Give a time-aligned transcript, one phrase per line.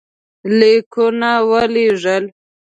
[0.57, 2.23] لیکونه ولېږل.